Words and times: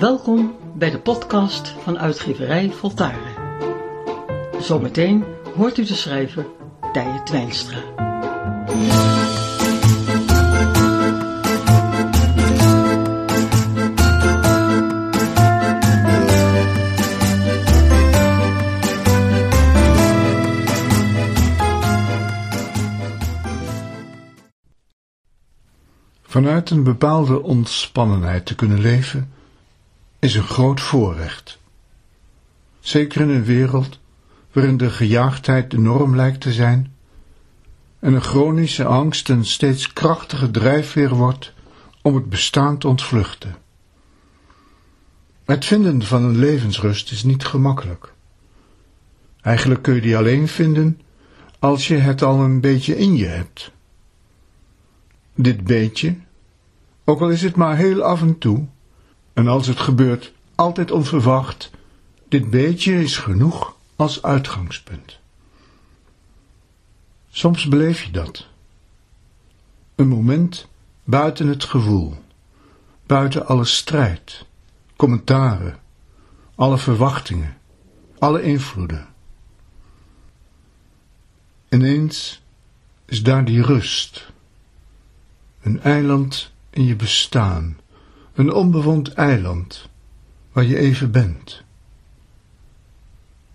Welkom 0.00 0.56
bij 0.74 0.90
de 0.90 1.00
podcast 1.00 1.68
van 1.68 1.98
uitgeverij 1.98 2.70
Voltaren. 2.70 3.32
Zometeen 4.60 5.24
hoort 5.56 5.78
u 5.78 5.84
de 5.84 5.94
schrijver 5.94 6.46
Tije 6.92 7.22
Twijnstra. 7.24 7.78
Vanuit 26.22 26.70
een 26.70 26.82
bepaalde 26.82 27.42
ontspannenheid 27.42 28.46
te 28.46 28.54
kunnen 28.54 28.80
leven 28.80 29.32
is 30.24 30.34
een 30.34 30.42
groot 30.42 30.80
voorrecht. 30.80 31.58
Zeker 32.80 33.20
in 33.20 33.28
een 33.28 33.44
wereld 33.44 33.98
waarin 34.52 34.76
de 34.76 34.90
gejaagdheid 34.90 35.70
de 35.70 35.78
norm 35.78 36.16
lijkt 36.16 36.40
te 36.40 36.52
zijn 36.52 36.94
en 37.98 38.14
een 38.14 38.22
chronische 38.22 38.84
angst 38.84 39.28
een 39.28 39.44
steeds 39.44 39.92
krachtige 39.92 40.50
drijfveer 40.50 41.14
wordt 41.14 41.52
om 42.02 42.14
het 42.14 42.28
bestaan 42.28 42.78
te 42.78 42.88
ontvluchten. 42.88 43.56
Het 45.44 45.64
vinden 45.64 46.02
van 46.02 46.22
een 46.22 46.38
levensrust 46.38 47.10
is 47.10 47.22
niet 47.22 47.44
gemakkelijk. 47.44 48.12
Eigenlijk 49.40 49.82
kun 49.82 49.94
je 49.94 50.00
die 50.00 50.16
alleen 50.16 50.48
vinden 50.48 51.00
als 51.58 51.88
je 51.88 51.96
het 51.96 52.22
al 52.22 52.40
een 52.40 52.60
beetje 52.60 52.98
in 52.98 53.16
je 53.16 53.26
hebt. 53.26 53.72
Dit 55.34 55.64
beetje, 55.64 56.16
ook 57.04 57.20
al 57.20 57.30
is 57.30 57.42
het 57.42 57.56
maar 57.56 57.76
heel 57.76 58.02
af 58.02 58.20
en 58.20 58.38
toe, 58.38 58.66
en 59.34 59.48
als 59.48 59.66
het 59.66 59.80
gebeurt 59.80 60.32
altijd 60.54 60.90
onverwacht, 60.90 61.70
dit 62.28 62.50
beetje 62.50 63.02
is 63.02 63.16
genoeg 63.16 63.76
als 63.96 64.22
uitgangspunt. 64.22 65.18
Soms 67.30 67.68
beleef 67.68 68.02
je 68.02 68.10
dat. 68.10 68.46
Een 69.94 70.08
moment 70.08 70.68
buiten 71.04 71.46
het 71.46 71.64
gevoel, 71.64 72.14
buiten 73.06 73.46
alle 73.46 73.64
strijd, 73.64 74.46
commentaren, 74.96 75.78
alle 76.54 76.78
verwachtingen, 76.78 77.56
alle 78.18 78.42
invloeden. 78.42 79.08
Ineens 81.68 82.42
is 83.04 83.22
daar 83.22 83.44
die 83.44 83.62
rust, 83.62 84.32
een 85.60 85.80
eiland 85.80 86.52
in 86.70 86.84
je 86.84 86.96
bestaan, 86.96 87.78
een 88.34 88.52
onbewoond 88.52 89.12
eiland 89.12 89.88
waar 90.52 90.64
je 90.64 90.78
even 90.78 91.10
bent. 91.10 91.62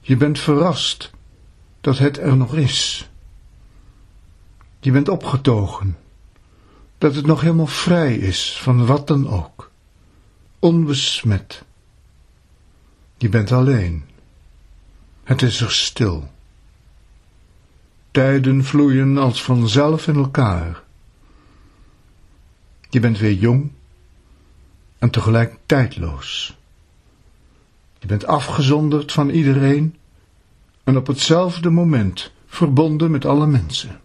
Je 0.00 0.16
bent 0.16 0.38
verrast 0.38 1.10
dat 1.80 1.98
het 1.98 2.18
er 2.18 2.36
nog 2.36 2.54
is. 2.54 3.08
Je 4.80 4.90
bent 4.90 5.08
opgetogen 5.08 5.96
dat 6.98 7.14
het 7.14 7.26
nog 7.26 7.40
helemaal 7.40 7.66
vrij 7.66 8.16
is 8.16 8.58
van 8.58 8.86
wat 8.86 9.06
dan 9.06 9.28
ook, 9.28 9.70
onbesmet. 10.58 11.64
Je 13.16 13.28
bent 13.28 13.52
alleen. 13.52 14.04
Het 15.24 15.42
is 15.42 15.60
er 15.60 15.72
stil. 15.72 16.30
Tijden 18.10 18.64
vloeien 18.64 19.18
als 19.18 19.42
vanzelf 19.42 20.06
in 20.06 20.14
elkaar. 20.14 20.82
Je 22.90 23.00
bent 23.00 23.18
weer 23.18 23.32
jong 23.32 23.70
en 24.98 25.10
tegelijk 25.10 25.56
tijdloos. 25.66 26.56
Je 27.98 28.06
bent 28.06 28.26
afgezonderd 28.26 29.12
van 29.12 29.28
iedereen 29.28 29.96
en 30.84 30.96
op 30.96 31.06
hetzelfde 31.06 31.70
moment 31.70 32.32
verbonden 32.46 33.10
met 33.10 33.24
alle 33.24 33.46
mensen. 33.46 34.00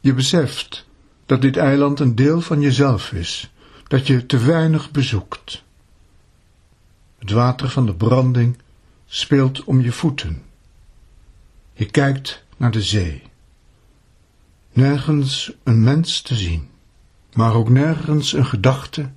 Je 0.00 0.14
beseft 0.14 0.86
dat 1.26 1.40
dit 1.40 1.56
eiland 1.56 2.00
een 2.00 2.14
deel 2.14 2.40
van 2.40 2.60
jezelf 2.60 3.12
is, 3.12 3.52
dat 3.86 4.06
je 4.06 4.26
te 4.26 4.38
weinig 4.38 4.90
bezoekt. 4.90 5.62
Het 7.18 7.30
water 7.30 7.68
van 7.68 7.86
de 7.86 7.94
branding 7.94 8.58
speelt 9.06 9.64
om 9.64 9.80
je 9.80 9.92
voeten. 9.92 10.42
Je 11.72 11.86
kijkt 11.86 12.44
naar 12.56 12.70
de 12.70 12.82
zee. 12.82 13.22
Nergens 14.72 15.52
een 15.62 15.82
mens 15.82 16.22
te 16.22 16.34
zien, 16.34 16.68
maar 17.32 17.54
ook 17.54 17.68
nergens 17.68 18.32
een 18.32 18.46
gedachte 18.46 19.10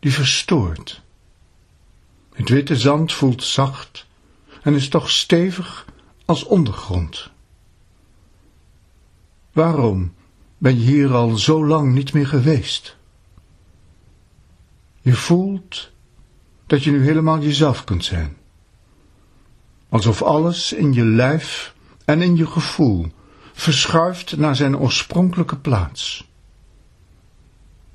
die 0.00 0.12
verstoort. 0.12 1.02
Het 2.32 2.48
witte 2.48 2.76
zand 2.76 3.12
voelt 3.12 3.42
zacht 3.42 4.06
en 4.62 4.74
is 4.74 4.88
toch 4.88 5.10
stevig 5.10 5.86
als 6.24 6.44
ondergrond. 6.44 7.30
Waarom 9.52 10.14
ben 10.58 10.78
je 10.78 10.84
hier 10.84 11.14
al 11.14 11.36
zo 11.36 11.66
lang 11.66 11.92
niet 11.92 12.12
meer 12.12 12.26
geweest? 12.26 12.96
Je 15.00 15.14
voelt 15.14 15.90
dat 16.66 16.84
je 16.84 16.90
nu 16.90 17.04
helemaal 17.04 17.40
jezelf 17.40 17.84
kunt 17.84 18.04
zijn. 18.04 18.36
Alsof 19.88 20.22
alles 20.22 20.72
in 20.72 20.92
je 20.92 21.04
lijf 21.04 21.74
en 22.04 22.22
in 22.22 22.36
je 22.36 22.46
gevoel 22.46 23.12
verschuift 23.52 24.36
naar 24.36 24.56
zijn 24.56 24.76
oorspronkelijke 24.76 25.56
plaats. 25.56 26.28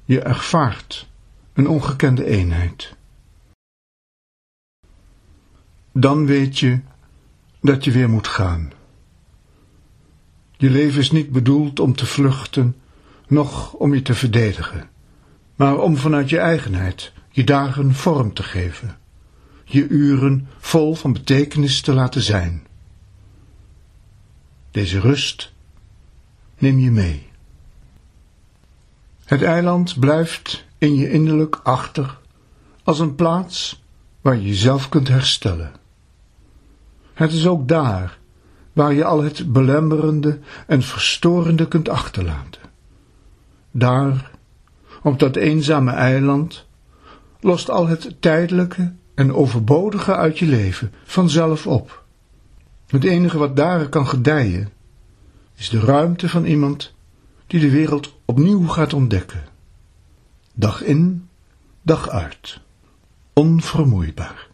Je 0.05 0.19
ervaart 0.21 1.07
een 1.55 1.67
ongekende 1.67 2.25
eenheid. 2.25 2.95
Dan 5.91 6.25
weet 6.25 6.59
je 6.59 6.79
dat 7.61 7.83
je 7.83 7.91
weer 7.91 8.09
moet 8.09 8.27
gaan. 8.27 8.71
Je 10.57 10.69
leven 10.69 10.99
is 10.99 11.11
niet 11.11 11.31
bedoeld 11.31 11.79
om 11.79 11.95
te 11.95 12.05
vluchten, 12.05 12.75
noch 13.27 13.73
om 13.73 13.94
je 13.94 14.01
te 14.01 14.13
verdedigen, 14.13 14.89
maar 15.55 15.77
om 15.77 15.97
vanuit 15.97 16.29
je 16.29 16.39
eigenheid 16.39 17.13
je 17.29 17.44
dagen 17.44 17.94
vorm 17.94 18.33
te 18.33 18.44
geven, 18.44 18.97
je 19.63 19.88
uren 19.88 20.47
vol 20.57 20.95
van 20.95 21.13
betekenis 21.13 21.81
te 21.81 21.94
laten 21.94 22.21
zijn. 22.21 22.67
Deze 24.71 24.99
rust 24.99 25.53
neem 26.57 26.79
je 26.79 26.91
mee. 26.91 27.27
Het 29.25 29.41
eiland 29.41 29.99
blijft 29.99 30.65
in 30.85 30.96
je 30.96 31.12
innerlijk 31.12 31.59
achter 31.63 32.18
als 32.84 33.00
een 33.00 33.16
plaats 33.16 33.84
waar 34.22 34.35
je 34.35 34.47
jezelf 34.47 34.90
kunt 34.90 35.07
herstellen. 35.07 35.72
Het 37.13 37.31
is 37.31 37.47
ook 37.47 37.68
daar 37.68 38.18
waar 38.73 38.94
je 38.94 39.06
al 39.06 39.24
het 39.24 39.53
belemmerende 39.53 40.40
en 40.68 40.81
verstorende 40.81 41.68
kunt 41.68 41.90
achterlaten. 41.90 42.62
Daar, 43.72 44.31
op 45.03 45.19
dat 45.19 45.35
eenzame 45.35 45.91
eiland, 45.91 46.66
lost 47.40 47.69
al 47.69 47.88
het 47.88 48.16
tijdelijke 48.19 48.94
en 49.16 49.34
overbodige 49.34 50.16
uit 50.16 50.40
je 50.40 50.45
leven 50.45 50.94
vanzelf 51.03 51.68
op. 51.68 52.03
Het 52.88 53.03
enige 53.03 53.38
wat 53.38 53.56
daar 53.56 53.90
kan 53.90 54.07
gedijen, 54.07 54.69
is 55.56 55.69
de 55.69 55.79
ruimte 55.79 56.29
van 56.29 56.45
iemand 56.45 56.94
die 57.47 57.59
de 57.59 57.69
wereld 57.69 58.13
opnieuw 58.25 58.68
gaat 58.68 58.94
ontdekken 58.94 59.54
dag 60.57 60.81
in, 60.81 61.29
dag 61.81 62.09
uit, 62.09 62.59
onvermoeibaar. 63.33 64.47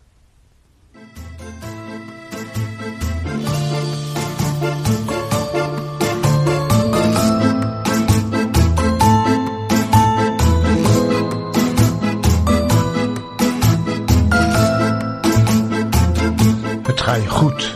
Het 16.84 17.02
ga 17.02 17.14
je 17.14 17.30
goed 17.30 17.74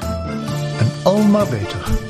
en 0.79 0.91
al 1.03 1.23
maar 1.23 1.47
beter. 1.47 2.04